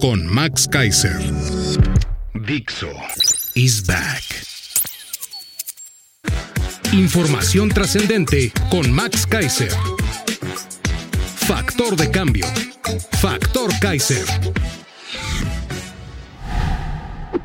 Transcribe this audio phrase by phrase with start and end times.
[0.00, 1.18] con Max Kaiser.
[2.34, 2.90] Dixo
[3.54, 4.22] is back.
[6.92, 9.72] Información trascendente con Max Kaiser.
[11.46, 12.46] Factor de cambio.
[13.20, 14.24] Factor Kaiser.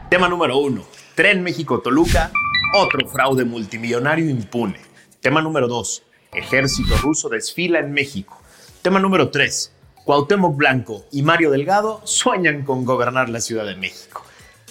[0.09, 0.85] Tema número uno.
[1.15, 2.31] Tren México-Toluca.
[2.76, 4.79] Otro fraude multimillonario impune.
[5.21, 6.04] Tema número dos.
[6.31, 8.40] Ejército ruso desfila en México.
[8.81, 9.71] Tema número tres.
[10.04, 14.26] Cuauhtémoc Blanco y Mario Delgado sueñan con gobernar la Ciudad de México.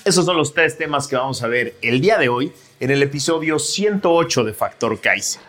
[0.04, 3.02] Esos son los tres temas que vamos a ver el día de hoy en el
[3.02, 5.40] episodio 108 de Factor Kaiser.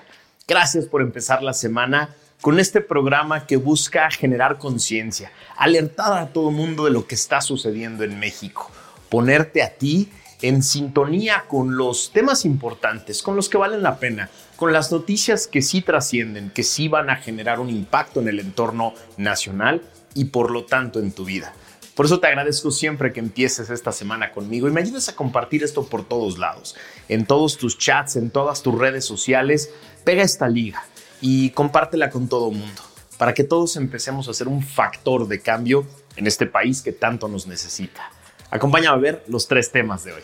[0.48, 6.48] Gracias por empezar la semana con este programa que busca generar conciencia, alertar a todo
[6.50, 8.72] el mundo de lo que está sucediendo en México,
[9.10, 10.10] ponerte a ti
[10.44, 15.48] en sintonía con los temas importantes, con los que valen la pena, con las noticias
[15.48, 19.82] que sí trascienden, que sí van a generar un impacto en el entorno nacional
[20.14, 21.54] y por lo tanto en tu vida.
[21.96, 25.64] Por eso te agradezco siempre que empieces esta semana conmigo y me ayudes a compartir
[25.64, 26.76] esto por todos lados,
[27.08, 29.72] en todos tus chats, en todas tus redes sociales.
[30.04, 30.84] Pega esta liga
[31.22, 32.82] y compártela con todo el mundo
[33.18, 37.30] para que todos empecemos a ser un factor de cambio en este país que tanto
[37.30, 38.12] nos necesita.
[38.54, 40.22] Acompáñame a ver los tres temas de hoy.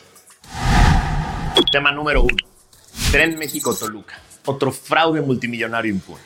[1.71, 2.37] Tema número uno.
[3.11, 4.19] Tren México-Toluca.
[4.45, 6.21] Otro fraude multimillonario impune.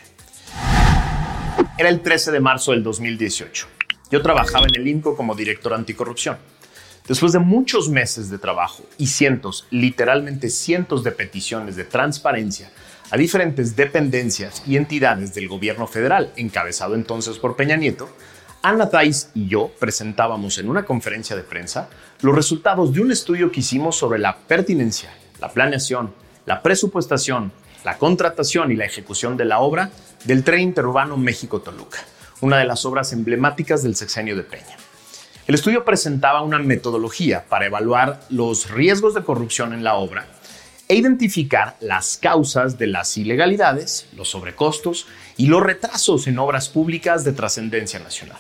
[1.77, 3.67] Era el 13 de marzo del 2018.
[4.11, 6.37] Yo trabajaba en el INCO como director anticorrupción.
[7.07, 12.69] Después de muchos meses de trabajo y cientos, literalmente cientos de peticiones de transparencia
[13.11, 18.09] a diferentes dependencias y entidades del gobierno federal, encabezado entonces por Peña Nieto,
[18.65, 21.89] Ana Tais y yo presentábamos en una conferencia de prensa
[22.21, 26.13] los resultados de un estudio que hicimos sobre la pertinencia, la planeación,
[26.45, 27.51] la presupuestación,
[27.83, 29.91] la contratación y la ejecución de la obra
[30.23, 31.99] del tren interurbano México-Toluca,
[32.39, 34.77] una de las obras emblemáticas del sexenio de Peña.
[35.45, 40.25] El estudio presentaba una metodología para evaluar los riesgos de corrupción en la obra
[40.87, 47.25] e identificar las causas de las ilegalidades, los sobrecostos y los retrasos en obras públicas
[47.25, 48.37] de trascendencia nacional.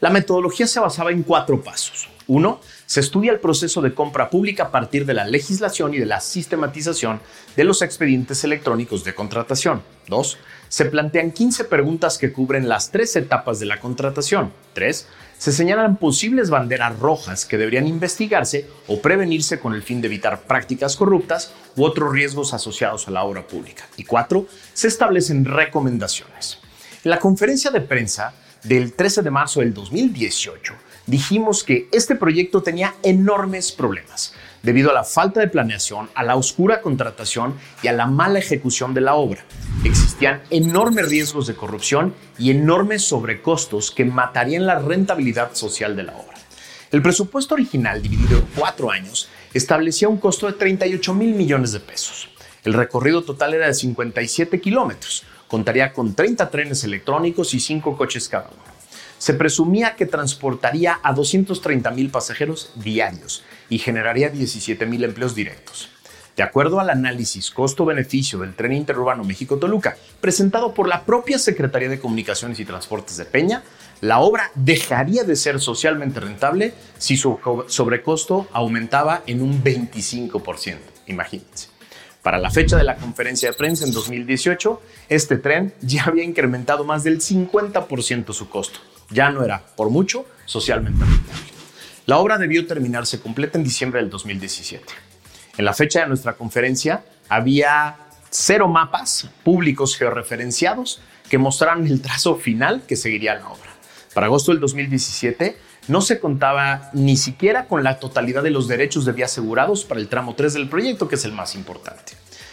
[0.00, 2.08] La metodología se basaba en cuatro pasos.
[2.26, 6.06] Uno, se estudia el proceso de compra pública a partir de la legislación y de
[6.06, 7.20] la sistematización
[7.54, 9.82] de los expedientes electrónicos de contratación.
[10.08, 10.38] Dos,
[10.68, 14.52] se plantean 15 preguntas que cubren las tres etapas de la contratación.
[14.72, 15.06] Tres,
[15.36, 20.42] se señalan posibles banderas rojas que deberían investigarse o prevenirse con el fin de evitar
[20.42, 23.86] prácticas corruptas u otros riesgos asociados a la obra pública.
[23.98, 26.58] Y cuatro, se establecen recomendaciones.
[27.04, 28.34] En la conferencia de prensa
[28.64, 30.74] del 13 de marzo del 2018,
[31.06, 36.36] dijimos que este proyecto tenía enormes problemas debido a la falta de planeación, a la
[36.36, 39.44] oscura contratación y a la mala ejecución de la obra.
[39.84, 46.12] Existían enormes riesgos de corrupción y enormes sobrecostos que matarían la rentabilidad social de la
[46.12, 46.36] obra.
[46.90, 51.80] El presupuesto original, dividido en cuatro años, establecía un costo de 38 mil millones de
[51.80, 52.28] pesos.
[52.64, 55.24] El recorrido total era de 57 kilómetros.
[55.50, 58.70] Contaría con 30 trenes electrónicos y 5 coches cada uno
[59.20, 65.90] se presumía que transportaría a 230 mil pasajeros diarios y generaría 17 mil empleos directos.
[66.36, 72.00] De acuerdo al análisis costo-beneficio del tren interurbano México-Toluca, presentado por la propia Secretaría de
[72.00, 73.62] Comunicaciones y Transportes de Peña,
[74.00, 80.78] la obra dejaría de ser socialmente rentable si su sobrecosto aumentaba en un 25%.
[81.08, 81.69] Imagínense.
[82.22, 86.84] Para la fecha de la conferencia de prensa en 2018, este tren ya había incrementado
[86.84, 88.80] más del 50% su costo
[89.10, 91.50] ya no era, por mucho, socialmente rentable.
[92.06, 94.84] La obra debió terminarse completa en diciembre del 2017.
[95.58, 97.96] En la fecha de nuestra conferencia había
[98.30, 103.70] cero mapas públicos georreferenciados que mostraran el trazo final que seguiría la obra.
[104.14, 105.56] Para agosto del 2017
[105.88, 110.00] no se contaba ni siquiera con la totalidad de los derechos de vía asegurados para
[110.00, 112.12] el tramo 3 del proyecto, que es el más importante.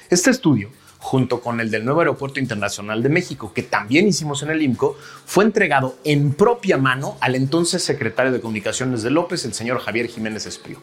[0.09, 4.49] Este estudio junto con el del nuevo Aeropuerto Internacional de México, que también hicimos en
[4.49, 9.53] el IMCO, fue entregado en propia mano al entonces secretario de Comunicaciones de López, el
[9.53, 10.81] señor Javier Jiménez Espío.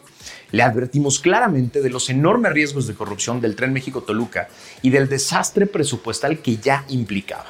[0.51, 4.47] Le advertimos claramente de los enormes riesgos de corrupción del tren México-Toluca
[4.81, 7.47] y del desastre presupuestal que ya implicaba.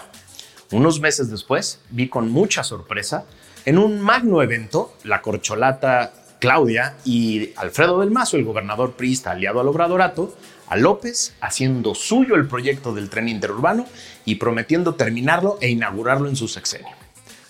[0.71, 3.25] Unos meses después, vi con mucha sorpresa,
[3.65, 9.59] en un magno evento, la corcholata Claudia y Alfredo del Mazo, el gobernador priista aliado
[9.59, 10.35] al Obradorato,
[10.67, 13.85] a López haciendo suyo el proyecto del tren interurbano
[14.25, 16.93] y prometiendo terminarlo e inaugurarlo en su sexenio.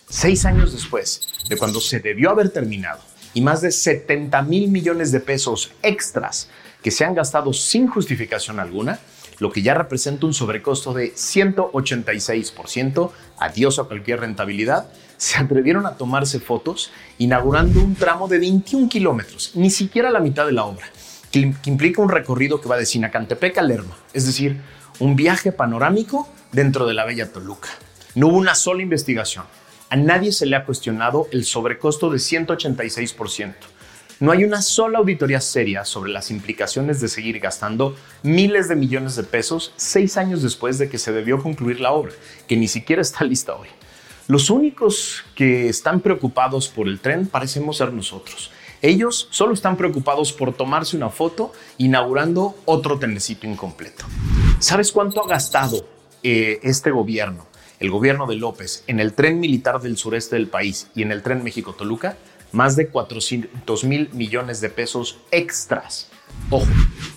[0.09, 3.01] Seis años después de cuando se debió haber terminado
[3.33, 6.49] y más de 70 mil millones de pesos extras
[6.81, 8.99] que se han gastado sin justificación alguna,
[9.39, 14.87] lo que ya representa un sobrecosto de 186%, adiós a cualquier rentabilidad,
[15.17, 20.45] se atrevieron a tomarse fotos inaugurando un tramo de 21 kilómetros, ni siquiera la mitad
[20.45, 20.85] de la obra,
[21.35, 24.61] que, implica un recorrido que va de Sinacantepec a Lerma, es decir,
[24.99, 27.67] un viaje panorámico dentro de la bella Toluca.
[28.15, 29.43] No hubo una sola investigación.
[29.89, 33.53] A nadie se le ha cuestionado el sobrecosto de 186%.
[34.21, 39.17] No hay una sola auditoría seria sobre las implicaciones de seguir gastando miles de millones
[39.17, 42.13] de pesos seis años después de que se debió concluir la obra,
[42.47, 43.67] que ni siquiera está lista hoy.
[44.29, 48.51] Los únicos que están preocupados por el tren parecemos ser nosotros.
[48.81, 54.05] Ellos solo están preocupados por tomarse una foto inaugurando otro trenecito incompleto.
[54.59, 55.85] ¿Sabes cuánto ha gastado
[56.23, 57.45] eh, este gobierno,
[57.79, 61.23] el gobierno de López, en el tren militar del sureste del país y en el
[61.23, 62.17] tren México-Toluca?
[62.51, 66.09] Más de 400 mil millones de pesos extras.
[66.49, 66.67] Ojo,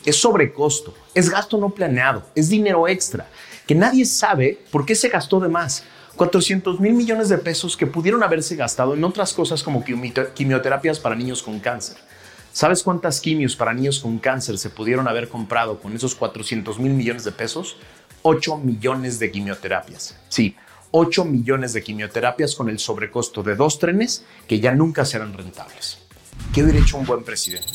[0.04, 3.28] es sobrecosto, es gasto no planeado, es dinero extra,
[3.66, 5.84] que nadie sabe por qué se gastó de más.
[6.18, 11.14] 400 mil millones de pesos que pudieron haberse gastado en otras cosas como quimioterapias para
[11.14, 11.96] niños con cáncer.
[12.52, 16.92] ¿Sabes cuántas quimios para niños con cáncer se pudieron haber comprado con esos 400 mil
[16.92, 17.76] millones de pesos?
[18.22, 20.18] 8 millones de quimioterapias.
[20.28, 20.56] Sí,
[20.90, 26.00] 8 millones de quimioterapias con el sobrecosto de dos trenes que ya nunca serán rentables.
[26.52, 27.68] ¿Qué hubiera hecho un buen presidente?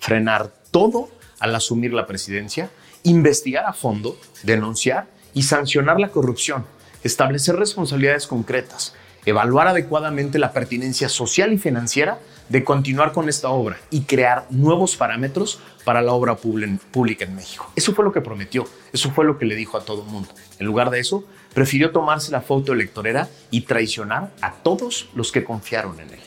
[0.00, 2.68] Frenar todo al asumir la presidencia,
[3.04, 6.64] investigar a fondo, denunciar y sancionar la corrupción
[7.06, 8.94] establecer responsabilidades concretas,
[9.24, 12.18] evaluar adecuadamente la pertinencia social y financiera
[12.48, 17.70] de continuar con esta obra y crear nuevos parámetros para la obra pública en México.
[17.74, 20.28] Eso fue lo que prometió, eso fue lo que le dijo a todo el mundo.
[20.58, 21.24] En lugar de eso,
[21.54, 26.20] prefirió tomarse la foto electorera y traicionar a todos los que confiaron en él.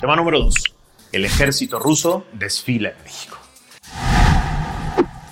[0.00, 0.54] Tema número 2.
[1.12, 3.36] El ejército ruso desfila en México.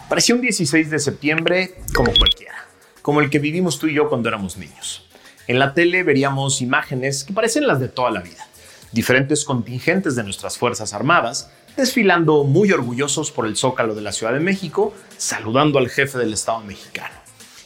[0.09, 2.68] Parecía un 16 de septiembre como cualquiera
[3.09, 5.03] como el que vivimos tú y yo cuando éramos niños.
[5.47, 8.47] En la tele veríamos imágenes que parecen las de toda la vida.
[8.93, 14.35] Diferentes contingentes de nuestras Fuerzas Armadas desfilando muy orgullosos por el zócalo de la Ciudad
[14.35, 17.15] de México, saludando al jefe del Estado mexicano.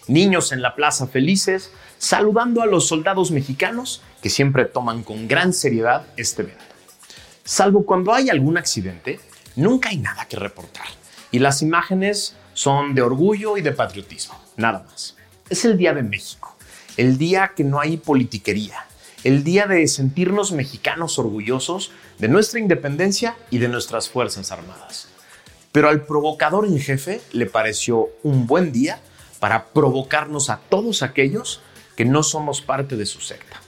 [0.06, 5.52] Niños en la plaza felices, saludando a los soldados mexicanos que siempre toman con gran
[5.52, 6.62] seriedad este evento.
[7.42, 9.18] Salvo cuando hay algún accidente,
[9.56, 10.86] nunca hay nada que reportar.
[11.32, 15.16] Y las imágenes son de orgullo y de patriotismo, nada más.
[15.52, 16.56] Es el Día de México,
[16.96, 18.86] el día que no hay politiquería,
[19.22, 25.08] el día de sentirnos mexicanos orgullosos de nuestra independencia y de nuestras Fuerzas Armadas.
[25.70, 29.02] Pero al provocador en jefe le pareció un buen día
[29.40, 31.60] para provocarnos a todos aquellos
[31.96, 33.60] que no somos parte de su secta.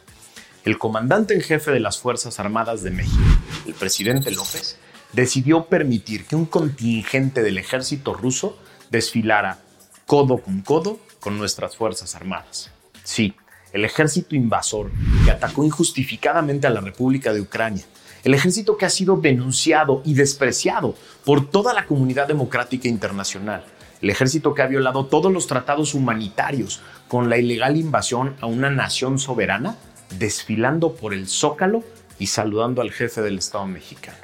[0.65, 3.23] El comandante en jefe de las Fuerzas Armadas de México,
[3.67, 4.79] el presidente López,
[5.13, 8.59] decidió permitir que un contingente del ejército ruso
[8.89, 9.59] desfilara
[10.07, 12.71] codo con codo con nuestras Fuerzas Armadas.
[13.03, 13.35] Sí,
[13.73, 14.91] el ejército invasor
[15.25, 17.83] que atacó injustificadamente a la República de Ucrania,
[18.25, 23.65] el ejército que ha sido denunciado y despreciado por toda la comunidad democrática internacional,
[24.03, 28.69] el ejército que ha violado todos los tratados humanitarios con la ilegal invasión a una
[28.69, 29.79] nación soberana,
[30.19, 31.83] desfilando por el zócalo
[32.19, 34.19] y saludando al jefe del Estado mexicano.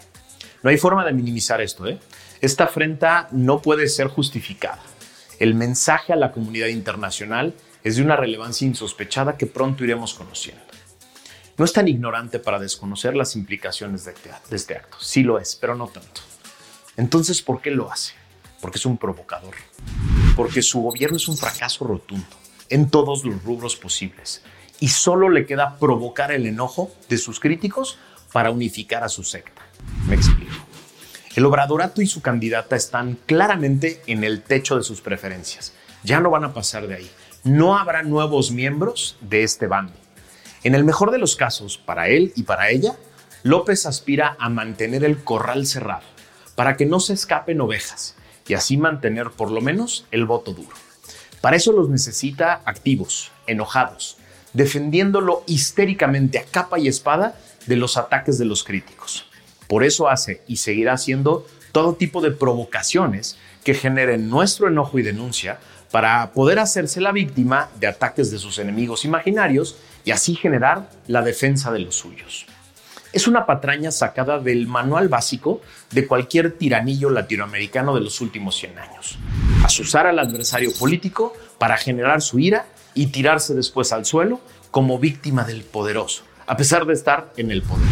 [0.62, 1.98] No hay forma de minimizar esto, ¿eh?
[2.42, 4.82] Esta afrenta no puede ser justificada.
[5.40, 10.62] El mensaje a la comunidad internacional es de una relevancia insospechada que pronto iremos conociendo.
[11.56, 14.12] No es tan ignorante para desconocer las implicaciones de
[14.50, 14.98] este acto.
[15.00, 16.20] Sí lo es, pero no tanto.
[16.98, 18.12] Entonces, ¿por qué lo hace?
[18.60, 19.54] Porque es un provocador.
[20.36, 22.26] Porque su gobierno es un fracaso rotundo
[22.68, 24.42] en todos los rubros posibles.
[24.78, 27.98] Y solo le queda provocar el enojo de sus críticos
[28.30, 29.62] para unificar a su secta.
[30.06, 30.49] Me explico.
[31.36, 35.72] El obradorato y su candidata están claramente en el techo de sus preferencias.
[36.02, 37.10] Ya no van a pasar de ahí.
[37.44, 39.92] No habrá nuevos miembros de este bando.
[40.64, 42.96] En el mejor de los casos, para él y para ella,
[43.44, 46.02] López aspira a mantener el corral cerrado,
[46.56, 48.16] para que no se escapen ovejas
[48.48, 50.74] y así mantener por lo menos el voto duro.
[51.40, 54.18] Para eso los necesita activos, enojados,
[54.52, 59.29] defendiéndolo histéricamente a capa y espada de los ataques de los críticos.
[59.70, 65.02] Por eso hace y seguirá haciendo todo tipo de provocaciones que generen nuestro enojo y
[65.02, 65.60] denuncia
[65.92, 71.22] para poder hacerse la víctima de ataques de sus enemigos imaginarios y así generar la
[71.22, 72.46] defensa de los suyos.
[73.12, 75.60] Es una patraña sacada del manual básico
[75.92, 79.20] de cualquier tiranillo latinoamericano de los últimos 100 años.
[79.62, 84.40] Asusar al adversario político para generar su ira y tirarse después al suelo
[84.72, 87.86] como víctima del poderoso, a pesar de estar en el poder.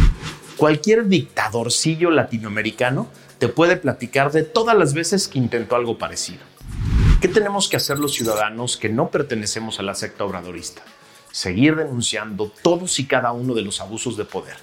[0.58, 3.06] Cualquier dictadorcillo latinoamericano
[3.38, 6.40] te puede platicar de todas las veces que intentó algo parecido.
[7.20, 10.82] ¿Qué tenemos que hacer los ciudadanos que no pertenecemos a la secta obradorista?
[11.30, 14.56] Seguir denunciando todos y cada uno de los abusos de poder,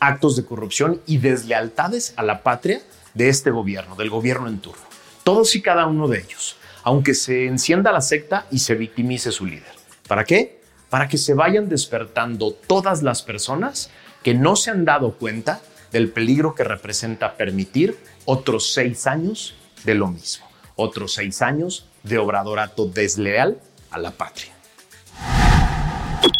[0.00, 2.82] actos de corrupción y deslealtades a la patria
[3.14, 4.82] de este gobierno, del gobierno en turno.
[5.24, 9.46] Todos y cada uno de ellos, aunque se encienda la secta y se victimice su
[9.46, 9.72] líder.
[10.08, 10.60] ¿Para qué?
[10.90, 13.88] Para que se vayan despertando todas las personas
[14.22, 15.60] que no se han dado cuenta
[15.92, 20.46] del peligro que representa permitir otros seis años de lo mismo,
[20.76, 23.60] otros seis años de obradorato desleal
[23.90, 24.52] a la patria.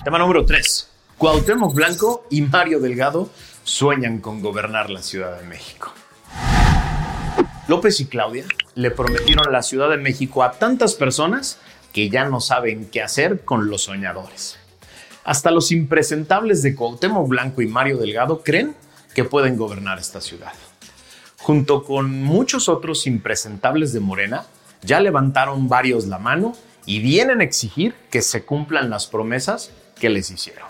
[0.04, 0.90] Tema número 3.
[1.16, 3.30] Cuauhtémoc Blanco y Mario Delgado
[3.64, 5.92] sueñan con gobernar la Ciudad de México.
[7.66, 8.44] López y Claudia
[8.74, 11.58] le prometieron la Ciudad de México a tantas personas
[11.92, 14.58] que ya no saben qué hacer con los soñadores.
[15.24, 18.74] Hasta los impresentables de Cuauhtémoc Blanco y Mario Delgado creen
[19.14, 20.52] que pueden gobernar esta ciudad.
[21.38, 24.46] Junto con muchos otros impresentables de Morena,
[24.82, 26.54] ya levantaron varios la mano
[26.86, 30.68] y vienen a exigir que se cumplan las promesas que les hicieron.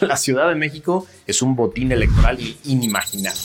[0.00, 3.40] La Ciudad de México es un botín electoral inimaginable.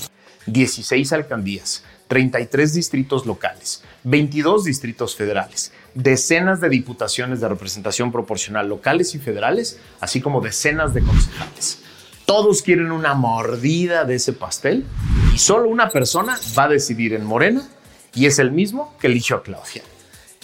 [0.47, 9.15] 16 alcaldías, 33 distritos locales, 22 distritos federales, decenas de diputaciones de representación proporcional locales
[9.15, 11.79] y federales, así como decenas de concejales.
[12.25, 14.85] Todos quieren una mordida de ese pastel
[15.33, 17.67] y solo una persona va a decidir en Morena
[18.13, 19.81] y es el mismo que eligió a Claudia.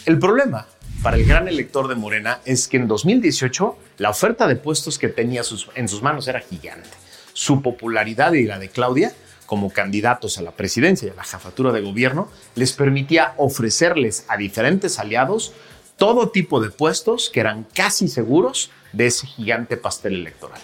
[0.08, 0.66] El problema
[1.04, 5.10] para el gran elector de Morena es que en 2018 la oferta de puestos que
[5.10, 5.44] tenía
[5.76, 6.90] en sus manos era gigante.
[7.34, 9.14] Su popularidad y la de Claudia
[9.54, 14.36] como candidatos a la presidencia y a la jefatura de gobierno les permitía ofrecerles a
[14.36, 15.54] diferentes aliados
[15.96, 20.60] todo tipo de puestos que eran casi seguros de ese gigante pastel electoral.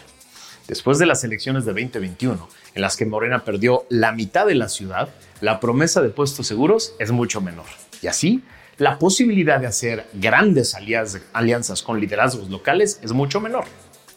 [0.67, 4.69] Después de las elecciones de 2021, en las que Morena perdió la mitad de la
[4.69, 7.67] ciudad, la promesa de puestos seguros es mucho menor.
[8.01, 8.41] Y así,
[8.79, 10.75] la posibilidad de hacer grandes
[11.33, 13.65] alianzas con liderazgos locales es mucho menor.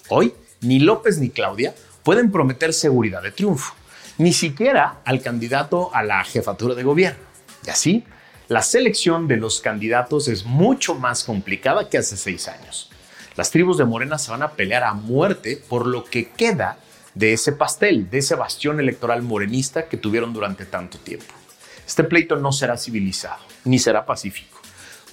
[0.08, 3.74] Hoy, ni López ni Claudia pueden prometer seguridad de triunfo,
[4.18, 7.20] ni siquiera al candidato a la jefatura de gobierno.
[7.66, 8.04] Y así,
[8.48, 12.90] la selección de los candidatos es mucho más complicada que hace seis años.
[13.36, 16.76] Las tribus de Morena se van a pelear a muerte por lo que queda
[17.14, 21.32] de ese pastel, de ese bastión electoral morenista que tuvieron durante tanto tiempo.
[21.86, 24.60] Este pleito no será civilizado, ni será pacífico.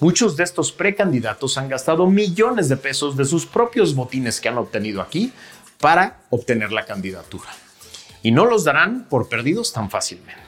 [0.00, 4.58] Muchos de estos precandidatos han gastado millones de pesos de sus propios botines que han
[4.58, 5.32] obtenido aquí
[5.78, 7.48] para obtener la candidatura.
[8.22, 10.40] Y no los darán por perdidos tan fácilmente.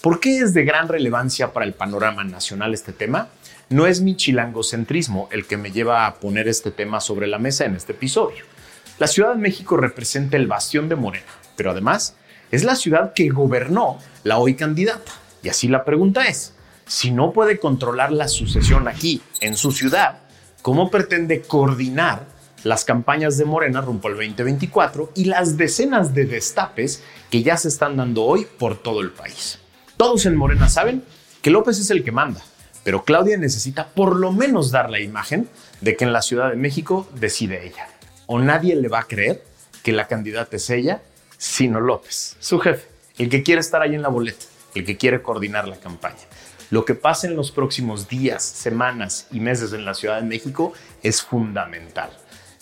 [0.00, 3.28] ¿Por qué es de gran relevancia para el panorama nacional este tema?
[3.68, 7.64] No es mi chilangocentrismo el que me lleva a poner este tema sobre la mesa
[7.64, 8.44] en este episodio.
[8.98, 11.26] La Ciudad de México representa el bastión de Morena,
[11.56, 12.14] pero además
[12.50, 15.12] es la ciudad que gobernó la hoy candidata.
[15.42, 16.54] Y así la pregunta es,
[16.86, 20.20] si no puede controlar la sucesión aquí, en su ciudad,
[20.62, 22.26] ¿cómo pretende coordinar
[22.64, 27.68] las campañas de Morena rumbo al 2024 y las decenas de destapes que ya se
[27.68, 29.58] están dando hoy por todo el país?
[29.96, 31.02] Todos en Morena saben
[31.42, 32.42] que López es el que manda,
[32.84, 35.48] pero Claudia necesita por lo menos dar la imagen
[35.80, 37.88] de que en la Ciudad de México decide ella.
[38.26, 39.44] O nadie le va a creer
[39.82, 41.02] que la candidata es ella,
[41.38, 44.44] sino López, su jefe, el que quiere estar ahí en la boleta,
[44.74, 46.16] el que quiere coordinar la campaña.
[46.70, 50.72] Lo que pasa en los próximos días, semanas y meses en la Ciudad de México
[51.02, 52.10] es fundamental.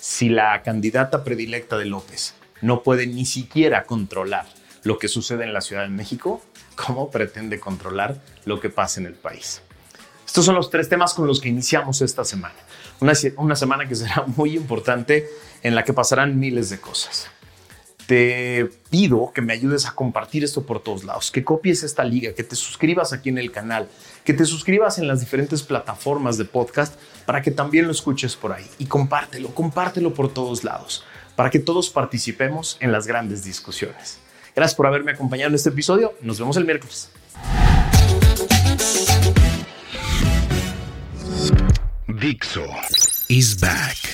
[0.06, 4.44] Si la candidata predilecta de López no puede ni siquiera controlar
[4.82, 6.42] lo que sucede en la Ciudad de México,
[6.76, 9.62] ¿cómo pretende controlar lo que pasa en el país?
[10.26, 12.54] Estos son los tres temas con los que iniciamos esta semana.
[13.00, 15.26] Una, semana que será muy importante
[15.62, 17.30] en la que pasarán miles de cosas
[18.06, 22.32] te pido que me ayudes a compartir esto por todos lados, que copies esta liga,
[22.34, 23.88] que te suscribas aquí en el canal,
[24.24, 26.94] que te suscribas en las diferentes plataformas de podcast
[27.26, 31.04] para que también lo escuches por ahí y compártelo, compártelo por todos lados,
[31.36, 34.18] para que todos participemos en las grandes discusiones.
[34.54, 36.14] Gracias por haberme acompañado en este episodio.
[36.20, 37.10] Nos vemos el miércoles.
[42.06, 42.64] Dixo
[43.28, 44.13] is back.